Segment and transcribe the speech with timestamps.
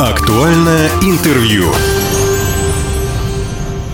[0.00, 1.70] Актуальное интервью.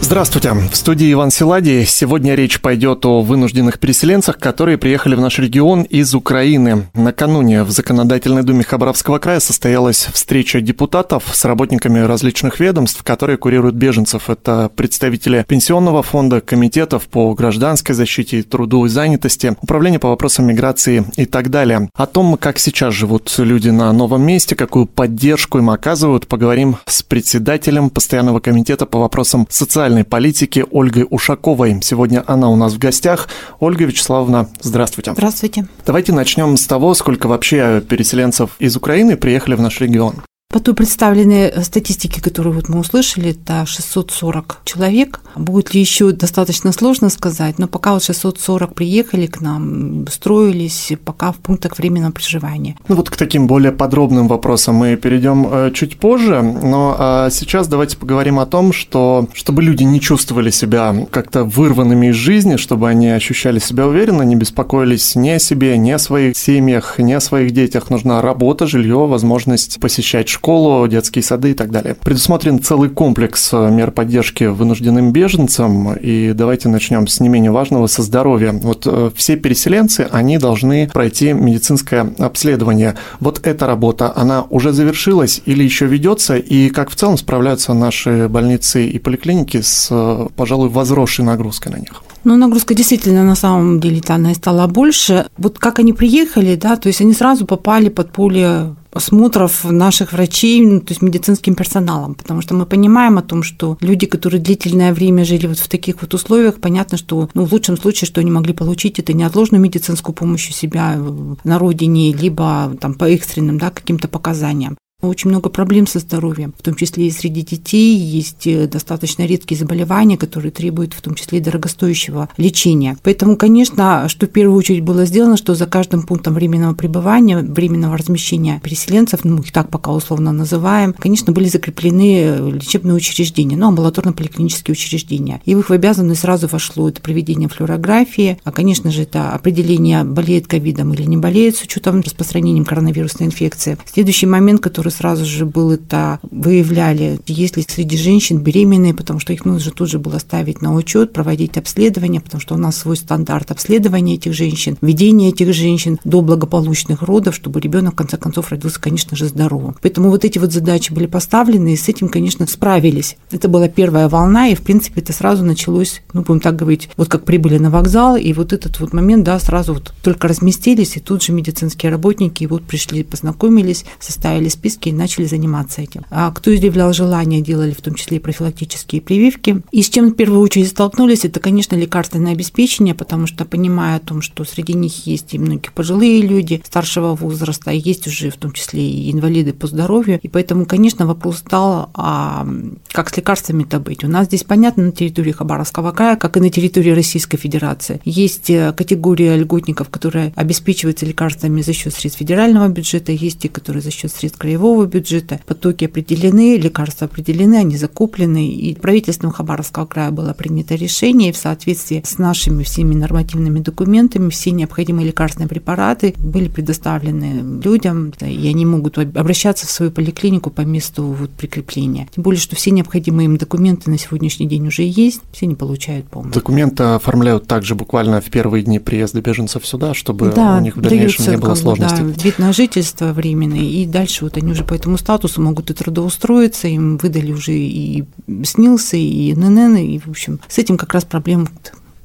[0.06, 0.52] Здравствуйте.
[0.52, 1.84] В студии Иван Силадий.
[1.84, 6.86] Сегодня речь пойдет о вынужденных переселенцах, которые приехали в наш регион из Украины.
[6.94, 13.74] Накануне в Законодательной думе Хабаровского края состоялась встреча депутатов с работниками различных ведомств, которые курируют
[13.74, 14.30] беженцев.
[14.30, 21.04] Это представители Пенсионного фонда, комитетов по гражданской защите, труду и занятости, управление по вопросам миграции
[21.16, 21.90] и так далее.
[21.96, 27.02] О том, как сейчас живут люди на новом месте, какую поддержку им оказывают, поговорим с
[27.02, 31.80] председателем Постоянного комитета по вопросам социальной социальной политики Ольгой Ушаковой.
[31.82, 33.28] Сегодня она у нас в гостях.
[33.60, 35.12] Ольга Вячеславовна, здравствуйте.
[35.12, 35.66] Здравствуйте.
[35.86, 40.16] Давайте начнем с того, сколько вообще переселенцев из Украины приехали в наш регион.
[40.56, 45.20] По той представленной статистике, которую вот мы услышали, это 640 человек.
[45.34, 51.32] Будет ли еще достаточно сложно сказать, но пока вот 640 приехали к нам, строились пока
[51.32, 52.76] в пунктах временного проживания.
[52.88, 57.68] Ну вот к таким более подробным вопросам мы перейдем э, чуть позже, но а, сейчас
[57.68, 62.88] давайте поговорим о том, что чтобы люди не чувствовали себя как-то вырванными из жизни, чтобы
[62.88, 67.20] они ощущали себя уверенно, не беспокоились ни о себе, ни о своих семьях, ни о
[67.20, 67.90] своих детях.
[67.90, 71.94] Нужна работа, жилье, возможность посещать школу, детские сады и так далее.
[71.94, 77.86] Предусмотрен целый комплекс э, мер поддержки вынужденным беженцам, и давайте начнем с не менее важного,
[77.86, 78.52] со здоровья.
[78.52, 82.94] Вот э, все переселенцы, они должны пройти медицинское обследование.
[83.20, 88.28] Вот эта работа, она уже завершилась или еще ведется, и как в целом справляются наши
[88.28, 92.02] больницы и поликлиники с, э, пожалуй, возросшей нагрузкой на них?
[92.24, 95.26] Ну, нагрузка действительно на самом деле она стала больше.
[95.38, 100.60] Вот как они приехали, да, то есть они сразу попали под поле осмотров наших врачей,
[100.60, 104.92] ну, то есть медицинским персоналом, потому что мы понимаем о том, что люди, которые длительное
[104.92, 108.30] время жили вот в таких вот условиях, понятно, что ну, в лучшем случае, что они
[108.30, 110.98] могли получить, это неотложную медицинскую помощь у себя
[111.44, 114.76] на родине, либо там по экстренным да, каким-то показаниям.
[115.02, 117.94] Очень много проблем со здоровьем, в том числе и среди детей.
[117.98, 122.96] Есть э, достаточно редкие заболевания, которые требуют в том числе и дорогостоящего лечения.
[123.02, 127.98] Поэтому, конечно, что в первую очередь было сделано, что за каждым пунктом временного пребывания, временного
[127.98, 134.72] размещения переселенцев, ну, их так пока условно называем, конечно, были закреплены лечебные учреждения, ну, амбулаторно-поликлинические
[134.72, 135.42] учреждения.
[135.44, 140.46] И в их обязанность сразу вошло это проведение флюорографии, а, конечно же, это определение, болеет
[140.46, 143.76] ковидом или не болеет с учетом распространением коронавирусной инфекции.
[143.92, 149.32] Следующий момент, который который сразу же был это выявляли, если среди женщин беременные, потому что
[149.32, 152.96] их нужно тут же было ставить на учет, проводить обследование, потому что у нас свой
[152.96, 158.50] стандарт обследования этих женщин, ведения этих женщин до благополучных родов, чтобы ребенок в конце концов
[158.50, 159.76] родился, конечно же, здоровым.
[159.82, 163.16] Поэтому вот эти вот задачи были поставлены, и с этим, конечно, справились.
[163.32, 167.08] Это была первая волна, и, в принципе, это сразу началось, ну, будем так говорить, вот
[167.08, 171.00] как прибыли на вокзал, и вот этот вот момент, да, сразу вот только разместились, и
[171.00, 176.02] тут же медицинские работники вот пришли, познакомились, составили список списке и начали заниматься этим.
[176.10, 179.62] А кто изъявлял желание, делали в том числе и профилактические прививки.
[179.72, 184.00] И с чем в первую очередь столкнулись, это, конечно, лекарственное обеспечение, потому что понимая о
[184.00, 188.52] том, что среди них есть и многие пожилые люди старшего возраста, есть уже в том
[188.52, 190.20] числе и инвалиды по здоровью.
[190.22, 192.46] И поэтому, конечно, вопрос стал, а
[192.92, 194.04] как с лекарствами-то быть?
[194.04, 198.00] У нас здесь понятно на территории Хабаровского края, как и на территории Российской Федерации.
[198.04, 203.82] Есть э, категория льготников, которые обеспечиваются лекарствами за счет средств федерального бюджета, есть те, которые
[203.82, 205.40] за счет средств краевого целевого бюджета.
[205.46, 208.48] Потоки определены, лекарства определены, они закуплены.
[208.48, 214.30] И правительством Хабаровского края было принято решение, и в соответствии с нашими всеми нормативными документами
[214.30, 220.62] все необходимые лекарственные препараты были предоставлены людям, и они могут обращаться в свою поликлинику по
[220.62, 222.08] месту вот прикрепления.
[222.14, 226.06] Тем более, что все необходимые им документы на сегодняшний день уже есть, все они получают
[226.08, 226.34] помощь.
[226.34, 230.80] Документы оформляют также буквально в первые дни приезда беженцев сюда, чтобы да, у них в
[230.80, 232.04] дальнейшем не было сложностей.
[232.04, 235.74] Да, вид на жительство временный, и дальше вот они уже по этому статусу могут и
[235.74, 238.04] трудоустроиться, им выдали уже и
[238.44, 241.48] снился, и ННН, и, в общем, с этим как раз проблем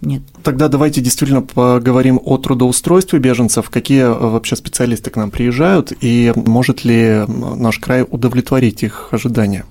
[0.01, 0.21] нет.
[0.43, 3.69] Тогда давайте действительно поговорим о трудоустройстве беженцев.
[3.69, 9.65] Какие вообще специалисты к нам приезжают, и может ли наш край удовлетворить их ожидания?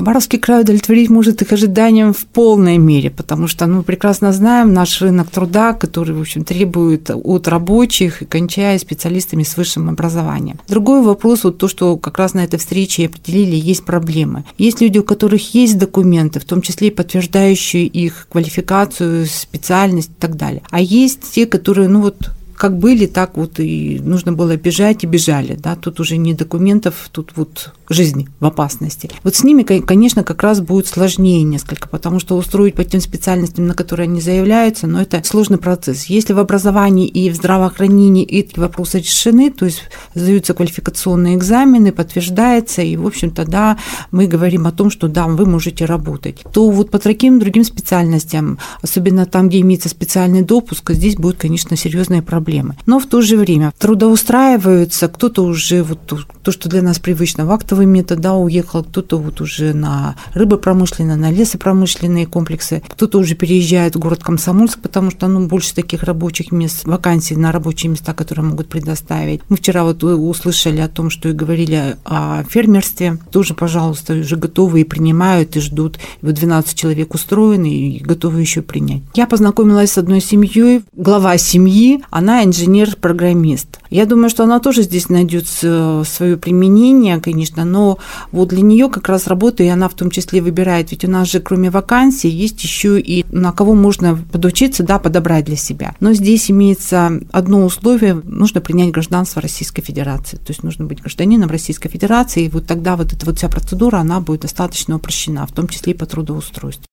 [0.00, 4.72] Хабаровский край удовлетворить может их ожиданиям в полной мере, потому что ну, мы прекрасно знаем
[4.72, 10.58] наш рынок труда, который, в общем, требует от рабочих, кончая специалистами с высшим образованием.
[10.68, 14.44] Другой вопрос, вот то, что как раз на этой встрече определили, есть проблемы.
[14.56, 20.18] Есть люди, у которых есть документы, в том числе и подтверждающие их квалификацию, специальность и
[20.18, 20.62] так далее.
[20.70, 22.30] А есть те, которые, ну вот,
[22.60, 27.08] как были, так вот и нужно было бежать и бежали, да, тут уже не документов,
[27.10, 29.10] тут вот жизнь в опасности.
[29.24, 33.66] Вот с ними, конечно, как раз будет сложнее несколько, потому что устроить по тем специальностям,
[33.66, 36.04] на которые они заявляются, но это сложный процесс.
[36.04, 39.84] Если в образовании и в здравоохранении эти вопросы решены, то есть
[40.14, 43.78] сдаются квалификационные экзамены, подтверждается, и, в общем-то, да,
[44.10, 48.58] мы говорим о том, что да, вы можете работать, то вот по таким другим специальностям,
[48.82, 52.49] особенно там, где имеется специальный допуск, здесь будут, конечно, серьезные проблемы.
[52.86, 55.98] Но в то же время трудоустраиваются, кто-то уже вот
[56.42, 61.16] то, что для нас привычно, в актовый метод, да, уехал, кто-то вот уже на рыбопромышленные,
[61.16, 66.52] на лесопромышленные комплексы, кто-то уже переезжает в город Комсомольск, потому что, ну, больше таких рабочих
[66.52, 69.42] мест, вакансий на рабочие места, которые могут предоставить.
[69.48, 74.80] Мы вчера вот услышали о том, что и говорили о фермерстве, тоже, пожалуйста, уже готовы
[74.80, 75.98] и принимают, и ждут.
[76.22, 79.02] Вот 12 человек устроены и готовы еще принять.
[79.14, 83.78] Я познакомилась с одной семьей, глава семьи, она инженер-программист.
[83.90, 87.98] Я думаю, что она тоже здесь найдет свое применение, конечно, но
[88.30, 91.28] вот для нее как раз работа, и она в том числе выбирает, ведь у нас
[91.28, 95.94] же кроме вакансий есть еще и на кого можно подучиться, да, подобрать для себя.
[96.00, 101.50] Но здесь имеется одно условие, нужно принять гражданство Российской Федерации, то есть нужно быть гражданином
[101.50, 105.52] Российской Федерации, и вот тогда вот эта вот вся процедура, она будет достаточно упрощена, в
[105.52, 106.89] том числе и по трудоустройству.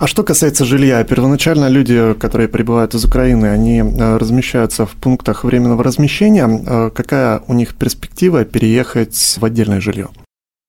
[0.00, 5.44] А что касается жилья, первоначально люди, которые прибывают из Украины, они э, размещаются в пунктах
[5.44, 6.48] временного размещения.
[6.48, 10.10] Э, какая у них перспектива переехать в отдельное жилье?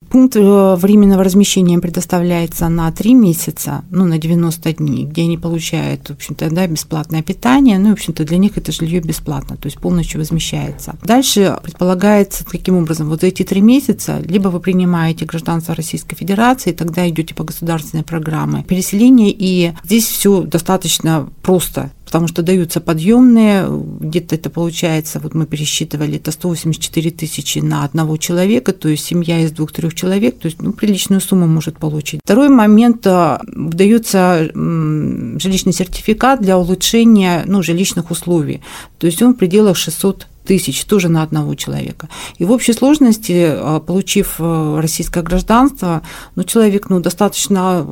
[0.10, 6.10] Пункт э, временного размещения предоставляется на 3 месяца, ну, на 90 дней, где они получают,
[6.10, 9.78] в общем-то, да, бесплатное питание, ну, в общем-то, для них это жилье бесплатно, то есть
[9.78, 10.96] полностью возмещается.
[11.04, 17.08] Дальше предполагается таким образом, вот эти три месяца, либо вы принимаете гражданство Российской Федерации, тогда
[17.08, 23.68] идете по государственной программе переселения, и здесь все достаточно просто потому что даются подъемные,
[24.00, 29.42] где-то это получается, вот мы пересчитывали, это 184 тысячи на одного человека, то есть семья
[29.42, 32.22] из двух-трех человек, то есть ну, приличную сумму может получить.
[32.24, 38.62] Второй момент, а, дается жилищный сертификат для улучшения ну, жилищных условий,
[38.98, 42.10] то есть он в пределах 600 тысяч тоже на одного человека.
[42.40, 46.02] И в общей сложности, а, получив э, российское гражданство,
[46.34, 47.86] ну, человек ну, достаточно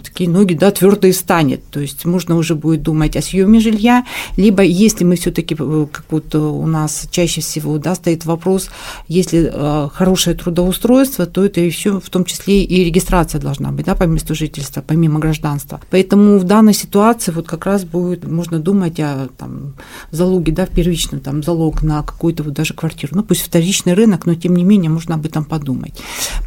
[0.00, 1.68] такие ноги да, твердые станет.
[1.70, 4.04] То есть можно уже будет думать о съеме жилья,
[4.36, 8.70] либо если мы все-таки, э, как вот у нас чаще всего да, стоит вопрос,
[9.08, 13.96] если э, хорошее трудоустройство, то это еще в том числе и регистрация должна быть да,
[13.96, 15.80] по месту жительства, помимо гражданства.
[15.90, 19.74] Поэтому в данной ситуации вот как раз будет, можно думать о там,
[20.12, 23.16] залоге, да, в первичном там, залог на какую-то вот даже квартиру.
[23.16, 25.94] Ну, пусть вторичный рынок, но тем не менее можно об этом подумать.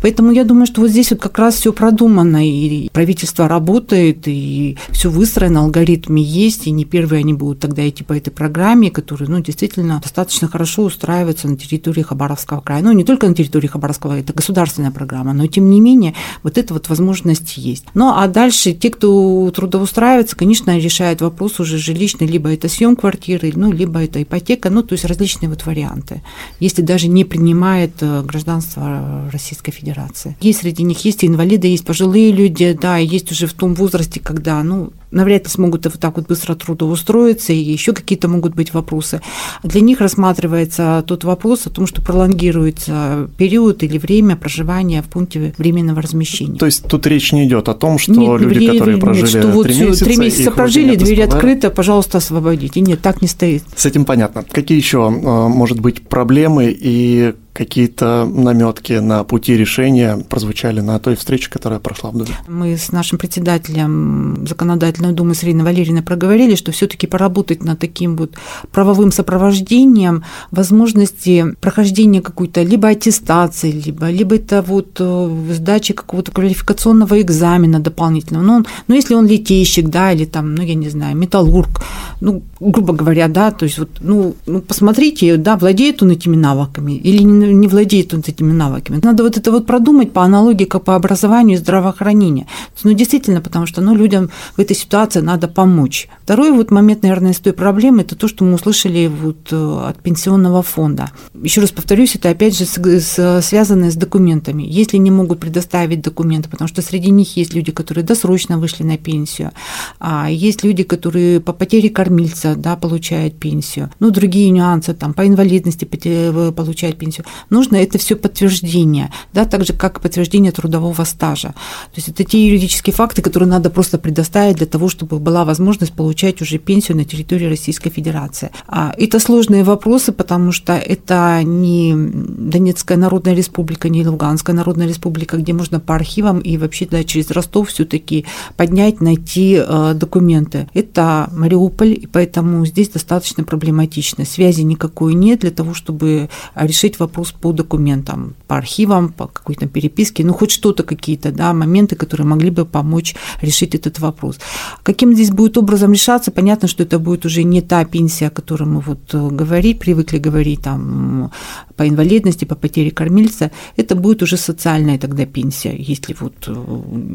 [0.01, 4.77] Поэтому я думаю, что вот здесь вот как раз все продумано, и правительство работает, и
[4.91, 9.29] все выстроено, алгоритмы есть, и не первые они будут тогда идти по этой программе, которая,
[9.29, 12.81] ну, действительно достаточно хорошо устраивается на территории Хабаровского края.
[12.81, 16.13] Ну, не только на территории Хабаровского, это государственная программа, но тем не менее
[16.43, 17.85] вот эта вот возможность есть.
[17.93, 23.51] Ну, а дальше те, кто трудоустраивается, конечно, решают вопрос уже жилищный, либо это съем квартиры,
[23.55, 26.21] ну, либо это ипотека, ну, то есть различные различные вот варианты,
[26.59, 30.35] если даже не принимает э, гражданство Российской Федерации.
[30.41, 34.63] Есть среди них есть инвалиды, есть пожилые люди, да, есть уже в том возрасте, когда,
[34.63, 39.21] ну, навряд ли смогут вот так вот быстро трудоустроиться, и еще какие-то могут быть вопросы.
[39.63, 45.53] Для них рассматривается тот вопрос о том, что пролонгируется период или время проживания в пункте
[45.57, 46.57] временного размещения.
[46.57, 49.43] То есть тут речь не идет о том, что нет, люди, время, которые прожили нет,
[49.43, 52.81] что вот три месяца, три месяца прожили, дверь открыта, пожалуйста, освободите.
[52.81, 53.63] Нет, так не стоит.
[53.75, 54.43] С этим понятно.
[54.49, 61.15] Какие еще, э, может быть, проблемы и какие-то наметки на пути решения прозвучали на той
[61.15, 62.37] встрече, которая прошла в Думе?
[62.47, 67.79] Мы с нашим председателем Законодательной Думы с Ириной Валерьевной проговорили, что все таки поработать над
[67.79, 68.33] таким вот
[68.71, 77.19] правовым сопровождением возможности прохождения какой-то либо аттестации, либо, либо это вот э, сдачи какого-то квалификационного
[77.21, 78.43] экзамена дополнительного.
[78.43, 81.83] Ну, ну, если он литейщик, да, или там, ну, я не знаю, металлург,
[82.21, 86.91] ну, грубо говоря, да, то есть вот, ну, ну посмотрите, да, владеет он этими навыками
[86.91, 88.99] или не не владеет он этими навыками.
[89.03, 92.45] Надо вот это вот продумать по аналогии как по образованию и здравоохранению.
[92.83, 96.07] Ну, действительно, потому что ну, людям в этой ситуации надо помочь.
[96.23, 100.01] Второй вот момент, наверное, с той проблемы, это то, что мы услышали вот э, от
[100.01, 101.11] пенсионного фонда.
[101.33, 104.63] Еще раз повторюсь, это опять же связано с документами.
[104.63, 108.97] Если не могут предоставить документы, потому что среди них есть люди, которые досрочно вышли на
[108.97, 109.51] пенсию,
[109.99, 115.27] а есть люди, которые по потере кормильца да, получают пенсию, ну, другие нюансы, там, по
[115.27, 121.49] инвалидности получают пенсию нужно это все подтверждение, да, так же, как подтверждение трудового стажа.
[121.49, 125.93] То есть это те юридические факты, которые надо просто предоставить для того, чтобы была возможность
[125.93, 128.51] получать уже пенсию на территории Российской Федерации.
[128.67, 135.37] А это сложные вопросы, потому что это не Донецкая Народная Республика, не Луганская Народная Республика,
[135.37, 138.25] где можно по архивам и вообще да, через Ростов все-таки
[138.55, 140.69] поднять, найти э, документы.
[140.73, 144.25] Это Мариуполь, и поэтому здесь достаточно проблематично.
[144.25, 150.23] Связи никакой нет для того, чтобы решить вопрос по документам, по архивам, по какой-то переписке,
[150.23, 154.39] ну хоть что-то какие-то да, моменты, которые могли бы помочь решить этот вопрос.
[154.83, 158.67] Каким здесь будет образом решаться, понятно, что это будет уже не та пенсия, о которой
[158.67, 161.31] мы вот э, говорили, привыкли говорить там
[161.75, 166.53] по инвалидности, по потере кормильца, это будет уже социальная тогда пенсия, если вот э,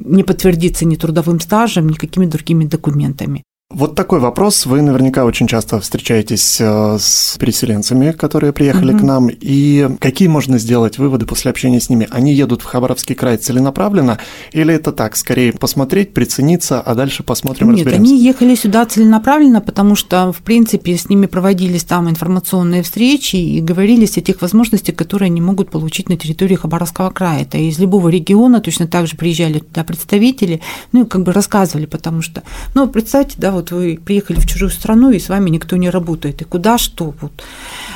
[0.07, 3.43] не подтвердится ни трудовым стажем, ни какими другими документами.
[3.75, 4.67] Вот такой вопрос.
[4.67, 8.99] Вы наверняка очень часто встречаетесь э, с переселенцами, которые приехали угу.
[8.99, 9.31] к нам.
[9.31, 12.07] И какие можно сделать выводы после общения с ними?
[12.11, 14.19] Они едут в Хабаровский край целенаправленно
[14.53, 18.13] или это так, скорее посмотреть, прицениться, а дальше посмотрим, Нет, разберемся?
[18.13, 23.61] они ехали сюда целенаправленно, потому что, в принципе, с ними проводились там информационные встречи и
[23.61, 27.43] говорились о тех возможностях, которые они могут получить на территории Хабаровского края.
[27.43, 30.61] Это из любого региона точно так же приезжали туда представители,
[30.93, 32.43] ну и как бы рассказывали, потому что,
[32.75, 35.91] ну, представьте, да, вот вот вы приехали в чужую страну, и с вами никто не
[35.91, 37.15] работает, и куда что.
[37.21, 37.33] Вот.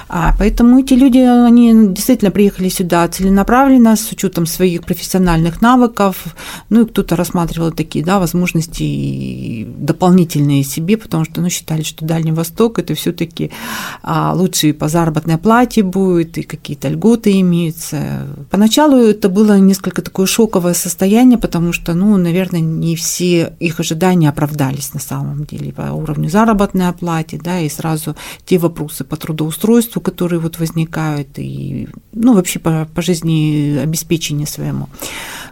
[0.08, 6.24] А, поэтому эти люди, они действительно приехали сюда целенаправленно, с учетом своих профессиональных навыков,
[6.70, 12.32] ну и кто-то рассматривал такие да, возможности дополнительные себе, потому что ну, считали, что Дальний
[12.32, 13.50] Восток это все-таки
[14.02, 18.26] а, лучше по заработной плате будет, и какие-то льготы имеются.
[18.50, 24.28] Поначалу это было несколько такое шоковое состояние, потому что, ну, наверное, не все их ожидания
[24.28, 29.16] оправдались на самом деле или по уровню заработной оплаты, да, и сразу те вопросы по
[29.16, 34.88] трудоустройству, которые вот возникают, и, ну, вообще по, по жизни обеспечения своему.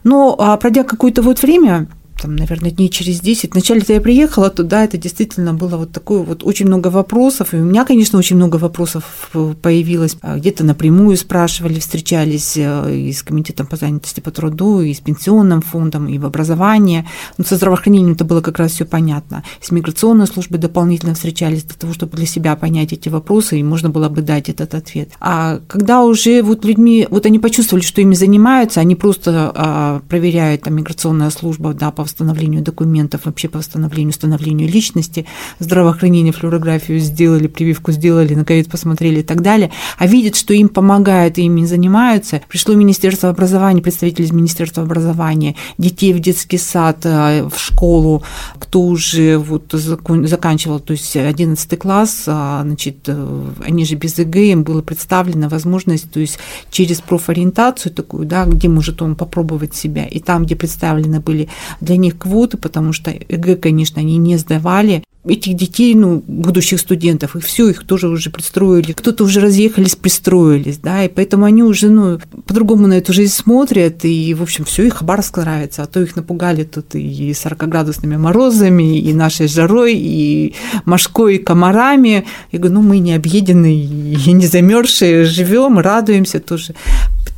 [0.05, 1.89] Но а пройдя какое-то вот время,
[2.21, 3.53] там, наверное, дней через 10.
[3.53, 7.55] Вначале-то я приехала туда, это действительно было вот такое вот очень много вопросов.
[7.55, 9.31] И у меня, конечно, очень много вопросов
[9.63, 10.17] появилось.
[10.23, 15.01] А где-то напрямую спрашивали, встречались э, и с комитетом по занятости по труду, и с
[15.01, 17.07] пенсионным фондом, и в образовании.
[17.39, 19.43] Но со здравоохранением это было как раз все понятно.
[19.61, 23.91] С миграционной службой дополнительно встречались для того, чтобы для себя понять эти вопросы, и можно
[23.91, 25.11] было бы дать этот ответ.
[25.21, 30.63] А когда уже вот людьми, вот они почувствовали, что ими занимаются, они просто а, проверяют,
[30.63, 35.27] там, миграционная служба, да, по восстановлению документов, вообще по восстановлению, установлению личности,
[35.59, 40.69] здравоохранение, флюорографию сделали, прививку сделали, на ковид посмотрели и так далее, а видят, что им
[40.69, 42.43] помогают и ими занимаются.
[42.49, 48.23] Пришло Министерство образования, представитель из Министерства образования, детей в детский сад, э, в школу,
[48.59, 54.53] кто уже вот заканчивал, то есть 11 класс, а, значит, э, они же без ЕГЭ,
[54.53, 56.39] им была представлена возможность, то есть
[56.71, 61.49] через профориентацию такую, да, где может он попробовать себя, и там, где представлены были
[61.81, 65.03] для них квоты, потому что ЕГЭ, конечно, они не сдавали.
[65.27, 68.93] Этих детей, ну, будущих студентов, и все, их тоже уже пристроили.
[68.93, 74.05] Кто-то уже разъехались, пристроились, да, и поэтому они уже, ну, по-другому на эту жизнь смотрят,
[74.05, 78.99] и, в общем, все, их Хабаровск нравится, а то их напугали тут и 40-градусными морозами,
[78.99, 82.27] и нашей жарой, и мошкой, и комарами.
[82.53, 86.75] Я говорю, ну, мы не объеденные, и не замерзшие, живем, радуемся тоже.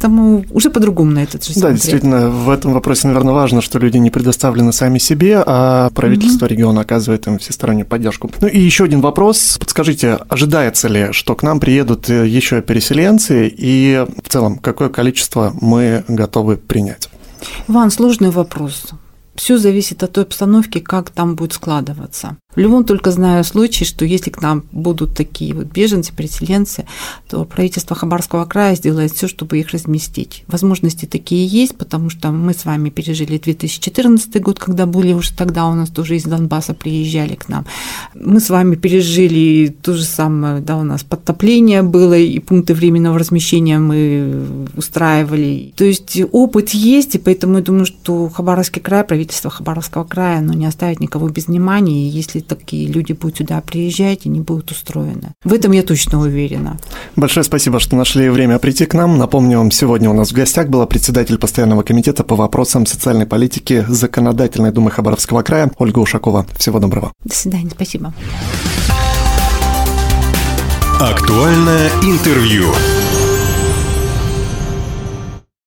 [0.06, 3.96] Поэтому уже по-другому на этот же Да, действительно, в этом вопросе, наверное, важно, что люди
[3.96, 6.48] не предоставлены сами себе, а правительство mm-hmm.
[6.48, 8.30] региона оказывает им всестороннюю поддержку.
[8.40, 9.56] Ну и еще один вопрос.
[9.58, 16.04] Подскажите, ожидается ли, что к нам приедут еще переселенцы, и в целом, какое количество мы
[16.06, 17.08] готовы принять?
[17.66, 18.84] Иван, сложный вопрос.
[19.34, 22.36] Все зависит от той обстановки, как там будет складываться.
[22.56, 26.86] В любом только знаю случае, что если к нам будут такие вот беженцы, переселенцы,
[27.28, 30.42] то правительство Хабарского края сделает все, чтобы их разместить.
[30.48, 35.66] Возможности такие есть, потому что мы с вами пережили 2014 год, когда были уже тогда
[35.66, 37.66] у нас тоже из Донбасса приезжали к нам.
[38.14, 43.18] Мы с вами пережили то же самое, да, у нас подтопление было, и пункты временного
[43.18, 45.75] размещения мы устраивали.
[45.76, 50.54] То есть опыт есть, и поэтому я думаю, что Хабаровский край, правительство Хабаровского края, оно
[50.54, 55.32] не оставит никого без внимания, и если такие люди будут сюда приезжать, они будут устроены.
[55.44, 56.78] В этом я точно уверена.
[57.16, 59.18] Большое спасибо, что нашли время прийти к нам.
[59.18, 63.84] Напомню вам, сегодня у нас в гостях была председатель постоянного комитета по вопросам социальной политики
[63.88, 66.46] Законодательной Думы Хабаровского края Ольга Ушакова.
[66.56, 67.12] Всего доброго.
[67.24, 68.14] До свидания, спасибо.
[70.98, 72.72] Актуальное интервью.